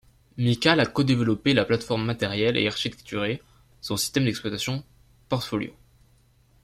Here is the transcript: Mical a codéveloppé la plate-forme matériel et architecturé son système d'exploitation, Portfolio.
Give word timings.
Mical 0.35 0.79
a 0.79 0.87
codéveloppé 0.87 1.53
la 1.53 1.63
plate-forme 1.63 2.03
matériel 2.03 2.57
et 2.57 2.65
architecturé 2.65 3.39
son 3.81 3.97
système 3.97 4.25
d'exploitation, 4.25 4.83
Portfolio. 5.29 5.75